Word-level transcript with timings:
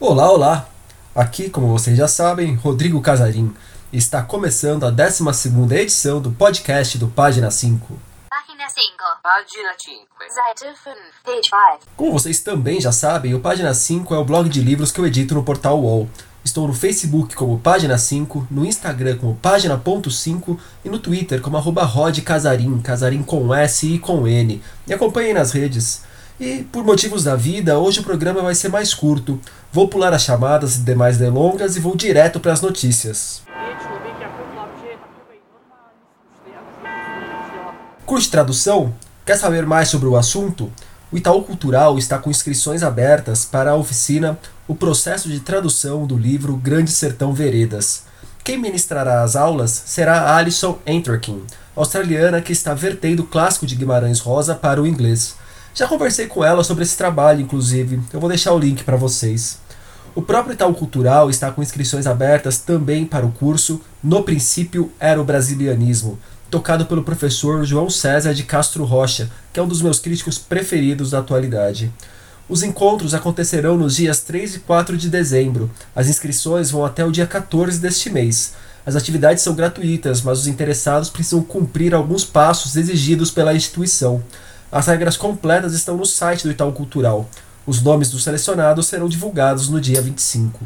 Olá, 0.00 0.30
olá! 0.30 0.68
Aqui, 1.14 1.48
como 1.48 1.68
vocês 1.68 1.96
já 1.96 2.06
sabem, 2.06 2.54
Rodrigo 2.56 3.00
Casarim. 3.00 3.54
Está 3.92 4.22
começando 4.22 4.84
a 4.84 4.90
12 4.90 5.24
edição 5.74 6.20
do 6.20 6.30
podcast 6.30 6.98
do 6.98 7.08
Página 7.08 7.50
5. 7.50 7.98
Página 8.28 8.68
5. 8.68 8.84
Página 9.22 9.74
5. 9.78 10.06
Seite 10.28 10.76
5. 10.76 10.96
Page 11.24 11.48
5. 11.80 11.92
Como 11.96 12.12
vocês 12.12 12.40
também 12.40 12.80
já 12.80 12.92
sabem, 12.92 13.34
o 13.34 13.40
Página 13.40 13.72
5 13.72 14.14
é 14.14 14.18
o 14.18 14.24
blog 14.24 14.48
de 14.48 14.60
livros 14.60 14.92
que 14.92 15.00
eu 15.00 15.06
edito 15.06 15.34
no 15.34 15.42
portal 15.42 15.80
UOL. 15.80 16.08
Estou 16.54 16.68
no 16.68 16.72
Facebook 16.72 17.34
como 17.34 17.58
Página 17.58 17.98
5, 17.98 18.46
no 18.48 18.64
Instagram 18.64 19.16
como 19.16 19.34
Página.5 19.34 20.56
e 20.84 20.88
no 20.88 21.00
Twitter 21.00 21.40
como 21.40 21.56
arroba 21.56 21.82
Rod 21.82 22.16
Casarim, 22.20 22.78
Casarim 22.78 23.24
com 23.24 23.52
S 23.52 23.92
e 23.92 23.98
com 23.98 24.24
N. 24.28 24.62
Me 24.86 24.94
acompanhem 24.94 25.34
nas 25.34 25.50
redes. 25.50 26.02
E, 26.38 26.64
por 26.70 26.84
motivos 26.84 27.24
da 27.24 27.34
vida, 27.34 27.76
hoje 27.76 27.98
o 27.98 28.04
programa 28.04 28.40
vai 28.40 28.54
ser 28.54 28.68
mais 28.68 28.94
curto. 28.94 29.40
Vou 29.72 29.88
pular 29.88 30.12
as 30.12 30.22
chamadas 30.22 30.76
e 30.76 30.82
demais 30.82 31.18
delongas 31.18 31.74
e 31.76 31.80
vou 31.80 31.96
direto 31.96 32.38
para 32.38 32.52
as 32.52 32.60
notícias. 32.60 33.42
Curte 38.06 38.30
tradução? 38.30 38.94
Quer 39.26 39.38
saber 39.38 39.66
mais 39.66 39.88
sobre 39.88 40.06
o 40.06 40.16
assunto? 40.16 40.70
O 41.14 41.16
Itaú 41.16 41.42
Cultural 41.44 41.96
está 41.96 42.18
com 42.18 42.28
inscrições 42.28 42.82
abertas 42.82 43.44
para 43.44 43.70
a 43.70 43.76
oficina 43.76 44.36
O 44.66 44.74
Processo 44.74 45.28
de 45.28 45.38
Tradução 45.38 46.08
do 46.08 46.18
livro 46.18 46.56
Grande 46.56 46.90
Sertão 46.90 47.32
Veredas. 47.32 48.02
Quem 48.42 48.58
ministrará 48.58 49.22
as 49.22 49.36
aulas 49.36 49.70
será 49.86 50.34
Alison 50.36 50.76
Enterkin, 50.84 51.44
australiana 51.76 52.40
que 52.40 52.50
está 52.50 52.74
vertendo 52.74 53.22
o 53.22 53.26
clássico 53.28 53.64
de 53.64 53.76
Guimarães 53.76 54.18
Rosa 54.18 54.56
para 54.56 54.82
o 54.82 54.86
inglês. 54.88 55.36
Já 55.72 55.86
conversei 55.86 56.26
com 56.26 56.44
ela 56.44 56.64
sobre 56.64 56.82
esse 56.82 56.96
trabalho, 56.96 57.42
inclusive. 57.42 58.00
Eu 58.12 58.18
vou 58.18 58.28
deixar 58.28 58.52
o 58.52 58.58
link 58.58 58.82
para 58.82 58.96
vocês. 58.96 59.60
O 60.16 60.22
próprio 60.22 60.54
Itaú 60.54 60.74
Cultural 60.74 61.30
está 61.30 61.48
com 61.52 61.62
inscrições 61.62 62.08
abertas 62.08 62.58
também 62.58 63.06
para 63.06 63.24
o 63.24 63.30
curso 63.30 63.80
No 64.02 64.24
Princípio 64.24 64.90
Era 64.98 65.20
o 65.20 65.24
Brasilianismo, 65.24 66.18
tocado 66.54 66.86
pelo 66.86 67.02
professor 67.02 67.64
João 67.64 67.90
César 67.90 68.32
de 68.32 68.44
Castro 68.44 68.84
Rocha, 68.84 69.28
que 69.52 69.58
é 69.58 69.62
um 69.62 69.66
dos 69.66 69.82
meus 69.82 69.98
críticos 69.98 70.38
preferidos 70.38 71.10
da 71.10 71.18
atualidade. 71.18 71.92
Os 72.48 72.62
encontros 72.62 73.12
acontecerão 73.12 73.76
nos 73.76 73.96
dias 73.96 74.20
3 74.20 74.54
e 74.54 74.58
4 74.60 74.96
de 74.96 75.10
dezembro. 75.10 75.68
As 75.96 76.06
inscrições 76.06 76.70
vão 76.70 76.84
até 76.84 77.04
o 77.04 77.10
dia 77.10 77.26
14 77.26 77.80
deste 77.80 78.08
mês. 78.08 78.54
As 78.86 78.94
atividades 78.94 79.42
são 79.42 79.52
gratuitas, 79.52 80.22
mas 80.22 80.38
os 80.38 80.46
interessados 80.46 81.10
precisam 81.10 81.42
cumprir 81.42 81.92
alguns 81.92 82.24
passos 82.24 82.76
exigidos 82.76 83.32
pela 83.32 83.52
instituição. 83.52 84.22
As 84.70 84.86
regras 84.86 85.16
completas 85.16 85.74
estão 85.74 85.96
no 85.96 86.06
site 86.06 86.44
do 86.44 86.52
Itaú 86.52 86.70
Cultural. 86.70 87.28
Os 87.66 87.82
nomes 87.82 88.12
dos 88.12 88.22
selecionados 88.22 88.86
serão 88.86 89.08
divulgados 89.08 89.68
no 89.68 89.80
dia 89.80 90.00
25. 90.00 90.64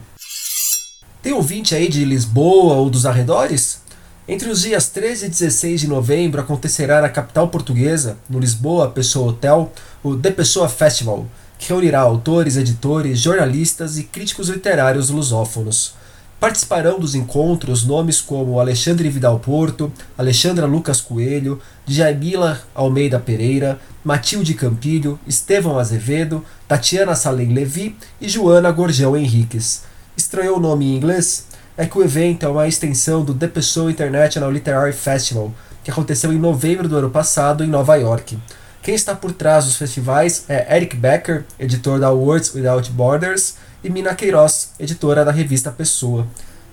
Tem 1.23 1.33
ouvinte 1.33 1.75
aí 1.75 1.89
de 1.89 2.05
Lisboa 2.05 2.75
ou 2.75 2.91
dos 2.91 3.07
arredores? 3.07 3.88
Entre 4.31 4.51
os 4.51 4.61
dias 4.61 4.89
13 4.89 5.25
e 5.25 5.29
16 5.31 5.81
de 5.81 5.89
novembro 5.89 6.39
acontecerá 6.39 7.01
na 7.01 7.09
capital 7.09 7.49
portuguesa, 7.49 8.19
no 8.29 8.39
Lisboa 8.39 8.91
Pessoa 8.91 9.31
Hotel, 9.31 9.73
o 10.05 10.17
The 10.17 10.31
Pessoa 10.33 10.69
Festival, 10.69 11.27
que 11.59 11.71
reunirá 11.71 12.01
autores, 12.01 12.59
editores, 12.59 13.19
jornalistas 13.19 13.97
e 13.97 14.03
críticos 14.05 14.51
literários 14.51 15.09
lusófonos. 15.09 15.95
Participarão 16.39 17.01
dos 17.01 17.15
encontros 17.15 17.87
nomes 17.87 18.21
como 18.21 18.61
Alexandre 18.61 19.09
Vidal 19.09 19.41
Porto, 19.41 19.91
Alexandra 20.19 20.67
Lucas 20.67 21.01
Coelho, 21.01 21.59
Djaimila 21.87 22.61
Almeida 22.75 23.19
Pereira, 23.19 23.81
Matilde 24.05 24.53
Campilho, 24.53 25.19
Estevão 25.27 25.79
Azevedo, 25.79 26.45
Tatiana 26.69 27.15
Salem 27.15 27.55
Levi 27.55 27.97
e 28.21 28.29
Joana 28.29 28.71
Gorgel 28.73 29.17
Henriques. 29.17 29.85
Estranhou 30.15 30.59
o 30.59 30.61
nome 30.61 30.85
em 30.85 30.97
inglês? 30.97 31.48
É 31.81 31.87
que 31.87 31.97
o 31.97 32.03
evento 32.03 32.45
é 32.45 32.49
uma 32.49 32.67
extensão 32.67 33.25
do 33.25 33.33
The 33.33 33.47
Pessoa 33.47 33.89
International 33.89 34.51
Literary 34.51 34.93
Festival, 34.93 35.55
que 35.85 35.93
aconteceu 35.93 36.33
em 36.33 36.37
novembro 36.37 36.89
do 36.89 36.97
ano 36.97 37.09
passado 37.09 37.63
em 37.63 37.69
Nova 37.69 37.95
York. 37.95 38.37
Quem 38.83 38.97
está 38.97 39.15
por 39.15 39.31
trás 39.31 39.65
dos 39.65 39.77
festivais 39.77 40.45
é 40.49 40.77
Eric 40.77 40.97
Becker, 40.97 41.45
editor 41.57 42.01
da 42.01 42.11
Words 42.11 42.53
Without 42.53 42.91
Borders, 42.91 43.55
e 43.85 43.89
Mina 43.89 44.13
Queiroz, 44.13 44.73
editora 44.81 45.25
da 45.25 45.31
revista 45.31 45.71
Pessoa. 45.71 46.27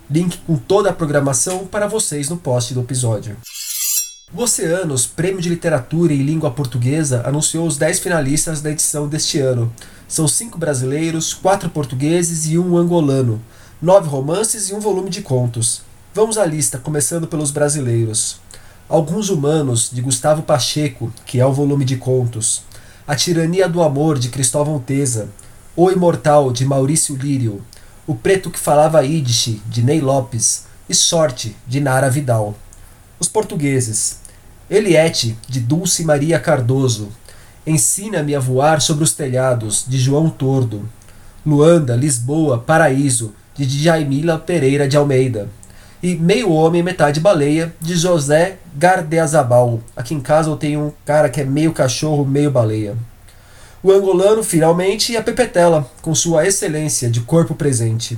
Link 0.09 0.39
com 0.39 0.57
toda 0.57 0.89
a 0.89 0.93
programação 0.93 1.67
para 1.67 1.85
vocês 1.85 2.27
no 2.27 2.37
post 2.37 2.73
do 2.73 2.81
episódio. 2.81 3.37
O 4.33 4.41
Oceanos, 4.41 5.05
Prêmio 5.05 5.39
de 5.39 5.49
Literatura 5.49 6.13
em 6.13 6.23
Língua 6.23 6.49
Portuguesa, 6.49 7.21
anunciou 7.23 7.67
os 7.67 7.77
10 7.77 7.99
finalistas 7.99 8.59
da 8.59 8.71
edição 8.71 9.07
deste 9.07 9.37
ano. 9.37 9.71
São 10.07 10.27
cinco 10.27 10.57
brasileiros, 10.57 11.31
quatro 11.31 11.69
portugueses 11.69 12.47
e 12.47 12.57
um 12.57 12.75
angolano, 12.75 13.39
nove 13.81 14.07
romances 14.07 14.69
e 14.69 14.73
um 14.73 14.79
volume 14.79 15.09
de 15.09 15.21
contos. 15.21 15.81
Vamos 16.13 16.37
à 16.37 16.45
lista, 16.45 16.77
começando 16.77 17.27
pelos 17.27 17.51
brasileiros. 17.51 18.39
Alguns 18.87 19.29
Humanos, 19.29 19.89
de 19.91 20.01
Gustavo 20.01 20.43
Pacheco, 20.43 21.11
que 21.25 21.39
é 21.39 21.45
o 21.45 21.51
volume 21.51 21.83
de 21.83 21.97
contos. 21.97 22.63
A 23.07 23.15
Tirania 23.15 23.67
do 23.67 23.83
Amor, 23.83 24.17
de 24.17 24.29
Cristóvão 24.29 24.79
Teza. 24.79 25.29
O 25.75 25.91
Imortal, 25.91 26.51
de 26.51 26.65
Maurício 26.65 27.15
Lírio, 27.15 27.61
O 28.07 28.15
Preto 28.15 28.49
que 28.49 28.59
Falava 28.59 29.03
Yiddish, 29.03 29.59
de 29.67 29.81
Ney 29.83 29.99
Lopes, 29.99 30.65
e 30.87 30.95
Sorte, 30.95 31.55
de 31.67 31.81
Nara 31.81 32.09
Vidal. 32.09 32.55
Os 33.19 33.27
portugueses. 33.27 34.19
Eliette, 34.69 35.37
de 35.49 35.59
Dulce 35.59 36.05
Maria 36.05 36.39
Cardoso. 36.39 37.09
Ensina-me 37.67 38.35
a 38.35 38.39
voar 38.39 38.79
sobre 38.79 39.03
os 39.03 39.13
telhados, 39.13 39.83
de 39.87 39.97
João 39.97 40.29
Tordo. 40.29 40.87
Luanda, 41.45 41.95
Lisboa, 41.95 42.57
Paraíso, 42.57 43.33
de 43.55 43.65
Djaimila 43.65 44.37
Pereira 44.37 44.87
de 44.87 44.97
Almeida. 44.97 45.49
E 46.03 46.15
Meio 46.15 46.51
Homem, 46.51 46.83
Metade 46.83 47.19
Baleia, 47.19 47.73
de 47.81 47.95
José 47.95 48.57
Gardeazabal. 48.75 49.79
Aqui 49.95 50.13
em 50.13 50.19
casa 50.19 50.49
eu 50.49 50.55
tenho 50.55 50.79
um 50.81 50.91
cara 51.03 51.29
que 51.29 51.41
é 51.41 51.45
meio 51.45 51.73
cachorro, 51.73 52.25
meio 52.25 52.51
baleia 52.51 52.95
o 53.85 53.91
angolano 53.91 54.43
finalmente 54.43 55.11
e 55.11 55.17
a 55.17 55.21
Pepetela, 55.21 55.87
com 56.01 56.15
sua 56.15 56.47
excelência 56.47 57.07
de 57.07 57.21
corpo 57.21 57.53
presente. 57.53 58.17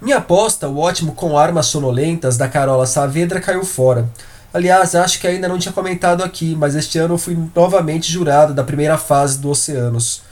Minha 0.00 0.16
aposta, 0.16 0.66
o 0.66 0.78
ótimo 0.78 1.12
com 1.12 1.36
armas 1.36 1.66
sonolentas 1.66 2.38
da 2.38 2.48
Carola 2.48 2.86
Saavedra 2.86 3.38
caiu 3.38 3.66
fora. 3.66 4.08
Aliás, 4.50 4.94
acho 4.94 5.20
que 5.20 5.26
ainda 5.26 5.46
não 5.46 5.58
tinha 5.58 5.74
comentado 5.74 6.24
aqui, 6.24 6.56
mas 6.58 6.74
este 6.74 6.96
ano 6.96 7.14
eu 7.14 7.18
fui 7.18 7.36
novamente 7.54 8.10
jurado 8.10 8.54
da 8.54 8.64
primeira 8.64 8.96
fase 8.96 9.38
do 9.38 9.50
Oceanos. 9.50 10.22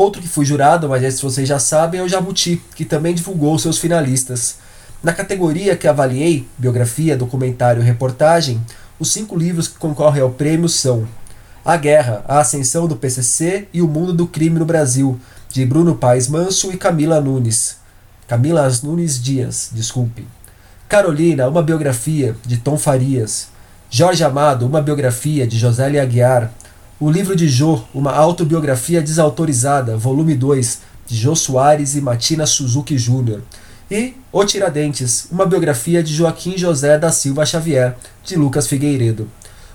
Outro 0.00 0.22
que 0.22 0.28
fui 0.28 0.46
jurado, 0.46 0.88
mas 0.88 1.02
esse 1.02 1.22
vocês 1.22 1.46
já 1.46 1.58
sabem, 1.58 2.00
é 2.00 2.02
o 2.02 2.08
Jabuti, 2.08 2.62
que 2.74 2.86
também 2.86 3.14
divulgou 3.14 3.58
seus 3.58 3.76
finalistas. 3.76 4.56
Na 5.02 5.12
categoria 5.12 5.76
que 5.76 5.86
avaliei, 5.86 6.48
biografia, 6.56 7.18
documentário 7.18 7.82
e 7.82 7.84
reportagem, 7.84 8.62
os 8.98 9.12
cinco 9.12 9.36
livros 9.36 9.68
que 9.68 9.78
concorrem 9.78 10.22
ao 10.22 10.30
prêmio 10.30 10.70
são 10.70 11.06
a 11.62 11.76
Guerra, 11.76 12.24
a 12.26 12.38
Ascensão 12.38 12.88
do 12.88 12.96
PCC 12.96 13.68
e 13.74 13.82
o 13.82 13.86
Mundo 13.86 14.14
do 14.14 14.26
Crime 14.26 14.58
no 14.58 14.64
Brasil, 14.64 15.20
de 15.50 15.66
Bruno 15.66 15.94
Paes 15.94 16.28
Manso 16.28 16.72
e 16.72 16.78
Camila 16.78 17.20
Nunes. 17.20 17.76
Camila 18.26 18.66
Nunes 18.82 19.22
Dias, 19.22 19.68
desculpe. 19.70 20.26
Carolina, 20.88 21.46
uma 21.46 21.62
biografia, 21.62 22.34
de 22.46 22.56
Tom 22.56 22.78
Farias. 22.78 23.48
Jorge 23.90 24.24
Amado, 24.24 24.64
uma 24.64 24.80
biografia, 24.80 25.46
de 25.46 25.58
Josélia 25.58 26.02
Aguiar. 26.02 26.50
O 27.00 27.10
livro 27.10 27.34
de 27.34 27.48
Jô, 27.48 27.80
uma 27.94 28.12
autobiografia 28.12 29.00
desautorizada, 29.00 29.96
volume 29.96 30.34
2, 30.34 30.80
de 31.06 31.16
Jô 31.16 31.34
Soares 31.34 31.96
e 31.96 32.00
Matina 32.02 32.44
Suzuki 32.44 32.94
Jr. 32.96 33.40
E 33.90 34.12
O 34.30 34.44
Tiradentes, 34.44 35.26
uma 35.32 35.46
biografia 35.46 36.02
de 36.02 36.12
Joaquim 36.12 36.58
José 36.58 36.98
da 36.98 37.10
Silva 37.10 37.46
Xavier, 37.46 37.96
de 38.22 38.36
Lucas 38.36 38.66
Figueiredo. 38.66 39.26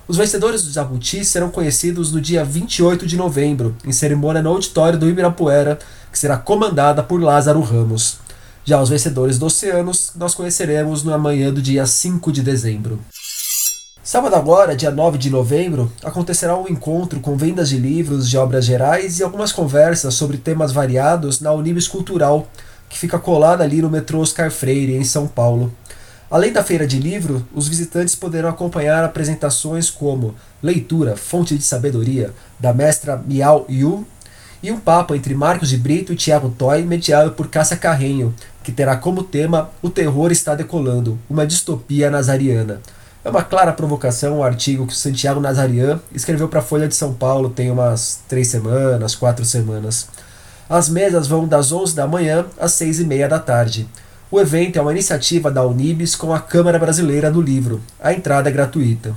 Os 0.08 0.18
vencedores 0.18 0.62
do 0.62 0.72
Jabuti 0.72 1.26
serão 1.26 1.50
conhecidos 1.50 2.12
no 2.12 2.22
dia 2.22 2.46
28 2.46 3.08
de 3.08 3.18
novembro, 3.18 3.76
em 3.84 3.92
cerimônia 3.92 4.44
no 4.44 4.52
auditório 4.52 5.00
do 5.00 5.10
Ibirapuera, 5.10 5.80
que 6.12 6.20
será 6.20 6.38
comandada 6.38 7.02
por 7.02 7.20
Lázaro 7.20 7.60
Ramos. 7.62 8.20
Já 8.64 8.80
os 8.80 8.90
vencedores 8.90 9.40
do 9.40 9.48
Oceanos 9.48 10.12
nós 10.16 10.36
conheceremos 10.36 11.04
na 11.04 11.18
manhã 11.18 11.52
do 11.52 11.60
dia 11.60 11.88
5 11.88 12.32
de 12.32 12.44
dezembro. 12.44 13.00
Sábado 14.06 14.36
agora, 14.36 14.76
dia 14.76 14.92
9 14.92 15.18
de 15.18 15.32
novembro, 15.32 15.92
acontecerá 16.04 16.56
um 16.56 16.68
encontro 16.68 17.20
com 17.20 17.36
vendas 17.36 17.70
de 17.70 17.80
livros 17.80 18.30
de 18.30 18.38
obras 18.38 18.64
gerais 18.64 19.18
e 19.18 19.24
algumas 19.24 19.52
conversas 19.52 20.14
sobre 20.14 20.38
temas 20.38 20.72
variados 20.72 21.40
na 21.40 21.52
Unibis 21.52 21.88
Cultural, 21.88 22.48
que 22.88 23.00
fica 23.00 23.18
colada 23.18 23.64
ali 23.64 23.82
no 23.82 23.90
metrô 23.90 24.20
Oscar 24.20 24.52
Freire, 24.52 24.96
em 24.96 25.04
São 25.04 25.26
Paulo. 25.26 25.74
Além 26.30 26.54
da 26.54 26.64
feira 26.64 26.86
de 26.86 27.00
livro, 27.00 27.48
os 27.52 27.68
visitantes 27.68 28.14
poderão 28.14 28.50
acompanhar 28.50 29.04
apresentações 29.04 29.90
como 29.90 30.36
Leitura, 30.62 31.18
Fonte 31.18 31.58
de 31.58 31.64
Sabedoria, 31.64 32.32
da 32.60 32.72
mestra 32.72 33.18
Miao 33.18 33.66
Yu, 33.68 34.06
e 34.62 34.72
um 34.72 34.80
papo 34.80 35.16
entre 35.16 35.34
Marcos 35.34 35.70
de 35.70 35.78
Brito 35.78 36.14
e 36.14 36.16
Tiago 36.16 36.54
Toy, 36.56 36.84
mediado 36.84 37.32
por 37.32 37.48
Cássia 37.48 37.76
Carrenho, 37.76 38.36
que 38.64 38.72
terá 38.72 38.98
como 38.98 39.24
tema 39.24 39.72
O 39.82 39.90
Terror 39.90 40.32
Está 40.32 40.54
Decolando, 40.54 41.18
uma 41.28 41.48
distopia 41.48 42.12
nazariana. 42.12 42.80
É 43.26 43.30
uma 43.32 43.44
clara 43.44 43.74
provocação 43.74 44.34
o 44.34 44.38
um 44.38 44.44
artigo 44.44 44.86
que 44.86 44.94
o 44.94 44.96
Santiago 44.96 45.40
Nazarian 45.40 46.00
escreveu 46.14 46.48
para 46.48 46.60
a 46.60 46.62
Folha 46.62 46.88
de 46.88 46.94
São 46.94 47.12
Paulo 47.12 47.50
tem 47.50 47.72
umas 47.72 48.20
três 48.30 48.50
semanas, 48.50 49.16
quatro 49.16 49.44
semanas. 49.44 50.08
As 50.70 50.88
mesas 50.88 51.28
vão 51.28 51.48
das 51.48 51.72
11 51.72 51.96
da 51.96 52.06
manhã 52.06 52.46
às 52.60 52.74
6 52.74 53.00
e 53.00 53.04
meia 53.04 53.28
da 53.28 53.40
tarde. 53.40 53.90
O 54.30 54.40
evento 54.40 54.78
é 54.78 54.82
uma 54.82 54.92
iniciativa 54.92 55.50
da 55.50 55.66
Unibis 55.66 56.16
com 56.16 56.36
a 56.36 56.40
Câmara 56.40 56.78
Brasileira 56.78 57.32
do 57.32 57.42
Livro. 57.42 57.82
A 58.00 58.14
entrada 58.14 58.48
é 58.48 58.54
gratuita. 58.54 59.16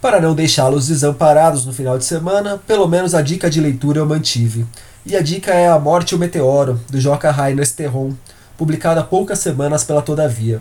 Para 0.00 0.20
não 0.20 0.36
deixá-los 0.36 0.86
desamparados 0.86 1.66
no 1.66 1.72
final 1.72 1.98
de 1.98 2.04
semana, 2.04 2.58
pelo 2.64 2.86
menos 2.86 3.12
a 3.12 3.22
dica 3.22 3.50
de 3.50 3.60
leitura 3.60 3.98
eu 3.98 4.06
mantive. 4.06 4.64
E 5.04 5.16
a 5.16 5.20
dica 5.20 5.52
é 5.52 5.66
A 5.66 5.80
Morte 5.80 6.12
e 6.12 6.14
o 6.14 6.18
Meteoro, 6.18 6.80
do 6.88 7.00
Joca 7.00 7.32
Rainer 7.32 7.66
Sterron, 7.66 8.12
publicado 8.56 9.00
há 9.00 9.04
poucas 9.04 9.38
semanas 9.38 9.84
pela 9.84 10.02
Todavia. 10.02 10.60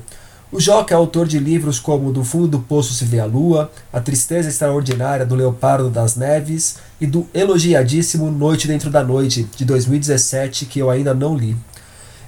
O 0.51 0.59
Joca 0.59 0.93
é 0.93 0.97
autor 0.97 1.27
de 1.27 1.39
livros 1.39 1.79
como 1.79 2.13
Do 2.13 2.23
Fundo 2.23 2.47
do 2.47 2.59
Poço 2.59 2.93
se 2.93 3.03
vê 3.03 3.19
a 3.19 3.25
Lua, 3.25 3.71
A 3.91 3.99
Tristeza 3.99 4.47
Extraordinária 4.47 5.25
do 5.25 5.35
Leopardo 5.35 5.89
das 5.89 6.15
Neves 6.15 6.77
e 7.01 7.07
do 7.07 7.27
elogiadíssimo 7.33 8.31
Noite 8.31 8.67
Dentro 8.67 8.89
da 8.89 9.03
Noite, 9.03 9.47
de 9.55 9.65
2017, 9.65 10.65
que 10.65 10.79
eu 10.79 10.89
ainda 10.89 11.13
não 11.13 11.35
li. 11.35 11.57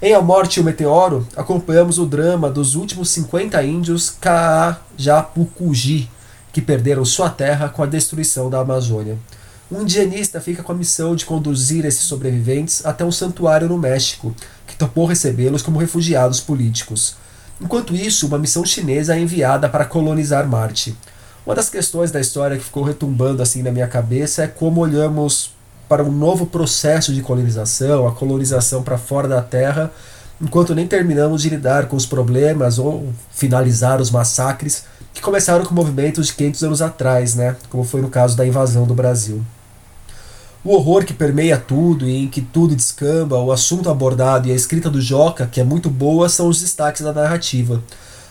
Em 0.02 0.14
A 0.14 0.22
Morte 0.22 0.58
e 0.58 0.60
o 0.62 0.64
Meteoro, 0.64 1.28
acompanhamos 1.36 1.98
o 2.00 2.06
drama 2.06 2.50
dos 2.50 2.76
últimos 2.76 3.10
50 3.12 3.64
índios 3.64 4.10
Kaajapukuji, 4.20 6.10
que 6.52 6.62
perderam 6.62 7.06
sua 7.06 7.30
terra 7.30 7.70
com 7.70 7.82
a 7.82 7.88
destruição 7.88 8.50
da 8.50 8.60
Amazônia. 8.60 9.18
Um 9.72 9.82
indianista 9.82 10.40
fica 10.40 10.64
com 10.64 10.72
a 10.72 10.76
missão 10.76 11.16
de 11.16 11.26
conduzir 11.26 11.86
esses 11.86 12.04
sobreviventes 12.04 12.86
até 12.86 13.04
um 13.04 13.12
santuário 13.12 13.68
no 13.68 13.78
México, 13.78 14.34
topou 14.78 15.06
recebê-los 15.06 15.62
como 15.62 15.80
refugiados 15.80 16.40
políticos. 16.40 17.16
Enquanto 17.60 17.96
isso, 17.96 18.28
uma 18.28 18.38
missão 18.38 18.64
chinesa 18.64 19.16
é 19.16 19.20
enviada 19.20 19.68
para 19.68 19.86
colonizar 19.86 20.48
Marte. 20.48 20.96
Uma 21.46 21.56
das 21.56 21.70
questões 21.70 22.12
da 22.12 22.20
história 22.20 22.58
que 22.58 22.64
ficou 22.64 22.84
retumbando 22.84 23.42
assim 23.42 23.64
na 23.64 23.72
minha 23.72 23.88
cabeça 23.88 24.44
é 24.44 24.48
como 24.48 24.82
olhamos 24.82 25.52
para 25.88 26.04
um 26.04 26.12
novo 26.12 26.46
processo 26.46 27.14
de 27.14 27.22
colonização, 27.22 28.08
a 28.08 28.12
colonização 28.12 28.84
para 28.84 28.98
fora 28.98 29.28
da 29.28 29.42
Terra, 29.42 29.92
enquanto 30.42 30.76
nem 30.76 30.86
terminamos 30.86 31.42
de 31.42 31.50
lidar 31.50 31.88
com 31.88 31.96
os 31.96 32.06
problemas 32.06 32.78
ou 32.78 33.12
finalizar 33.32 34.02
os 34.02 34.12
massacres 34.12 34.84
que 35.14 35.22
começaram 35.22 35.66
com 35.66 35.74
movimentos 35.74 36.28
de 36.28 36.34
500 36.34 36.64
anos 36.64 36.82
atrás, 36.82 37.34
né? 37.34 37.56
como 37.70 37.84
foi 37.84 38.02
no 38.02 38.10
caso 38.10 38.38
da 38.38 38.46
invasão 38.46 38.86
do 38.86 38.94
Brasil. 38.94 39.42
O 40.68 40.74
horror 40.74 41.06
que 41.06 41.14
permeia 41.14 41.58
tudo 41.58 42.10
e 42.10 42.26
em 42.26 42.28
que 42.28 42.42
tudo 42.42 42.76
descamba, 42.76 43.40
o 43.40 43.54
assunto 43.54 43.90
abordado 43.90 44.50
e 44.50 44.52
a 44.52 44.54
escrita 44.54 44.90
do 44.90 45.00
Joca, 45.00 45.48
que 45.48 45.62
é 45.62 45.64
muito 45.64 45.90
boa, 45.90 46.28
são 46.28 46.50
os 46.50 46.60
destaques 46.60 47.04
da 47.04 47.14
narrativa. 47.14 47.82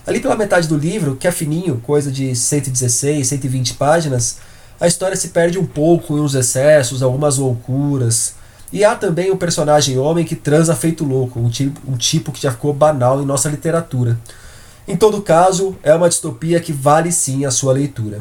Ali 0.06 0.21
pela 0.21 0.37
metade 0.37 0.69
do 0.69 0.77
livro, 0.77 1.17
que 1.17 1.27
é 1.27 1.33
fininho, 1.33 1.81
coisa 1.83 2.12
de 2.12 2.37
116, 2.37 3.27
120 3.27 3.73
páginas, 3.77 4.37
a 4.79 4.87
história 4.87 5.17
se 5.17 5.29
perde 5.29 5.59
um 5.59 5.65
pouco 5.65 6.19
em 6.19 6.21
uns 6.21 6.35
excessos, 6.35 7.03
algumas 7.03 7.38
loucuras. 7.38 8.35
E 8.71 8.85
há 8.85 8.94
também 8.94 9.31
o 9.31 9.39
personagem 9.39 9.97
homem 9.97 10.23
que 10.23 10.37
transa 10.37 10.77
feito 10.77 11.06
louco, 11.06 11.41
um 11.41 11.49
tipo, 11.49 11.81
um 11.91 11.97
tipo 11.97 12.32
que 12.32 12.43
já 12.43 12.50
ficou 12.50 12.75
banal 12.75 13.23
em 13.23 13.25
nossa 13.25 13.49
literatura. 13.49 14.21
Em 14.87 14.94
todo 14.94 15.23
caso, 15.23 15.75
é 15.82 15.94
uma 15.94 16.11
distopia 16.11 16.61
que 16.61 16.71
vale 16.71 17.11
sim 17.11 17.47
a 17.47 17.50
sua 17.50 17.73
leitura. 17.73 18.21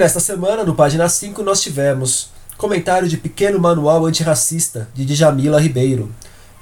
Nesta 0.00 0.18
semana, 0.18 0.64
no 0.64 0.74
página 0.74 1.06
5, 1.06 1.42
nós 1.42 1.60
tivemos 1.60 2.30
comentário 2.56 3.06
de 3.06 3.18
Pequeno 3.18 3.60
Manual 3.60 4.06
Antirracista, 4.06 4.88
de 4.94 5.04
Djamila 5.04 5.60
Ribeiro, 5.60 6.10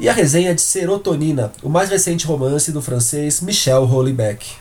e 0.01 0.09
a 0.09 0.13
resenha 0.13 0.53
de 0.53 0.61
Serotonina, 0.61 1.53
o 1.63 1.69
mais 1.69 1.89
recente 1.89 2.27
romance 2.27 2.73
do 2.73 2.83
francês 2.83 3.41
Michel 3.41 3.85
Houellebecq. 3.85 4.57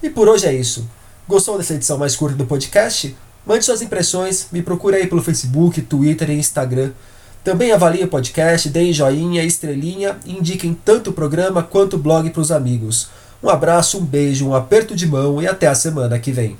E 0.00 0.08
por 0.08 0.28
hoje 0.28 0.46
é 0.46 0.52
isso. 0.52 0.88
Gostou 1.26 1.58
dessa 1.58 1.74
edição 1.74 1.98
mais 1.98 2.14
curta 2.14 2.36
do 2.36 2.46
podcast? 2.46 3.16
Mande 3.44 3.64
suas 3.64 3.82
impressões, 3.82 4.46
me 4.52 4.62
procure 4.62 4.94
aí 4.94 5.08
pelo 5.08 5.24
Facebook, 5.24 5.82
Twitter 5.82 6.30
e 6.30 6.34
Instagram. 6.34 6.92
Também 7.42 7.72
avalie 7.72 8.04
o 8.04 8.08
podcast, 8.08 8.68
deem 8.68 8.92
joinha, 8.92 9.42
estrelinha 9.42 10.16
e 10.24 10.38
indiquem 10.38 10.72
tanto 10.72 11.10
o 11.10 11.12
programa 11.12 11.64
quanto 11.64 11.96
o 11.96 11.98
blog 11.98 12.30
para 12.30 12.40
os 12.40 12.52
amigos. 12.52 13.08
Um 13.44 13.50
abraço, 13.50 13.98
um 13.98 14.00
beijo, 14.06 14.48
um 14.48 14.54
aperto 14.54 14.96
de 14.96 15.06
mão 15.06 15.42
e 15.42 15.46
até 15.46 15.66
a 15.66 15.74
semana 15.74 16.18
que 16.18 16.32
vem. 16.32 16.56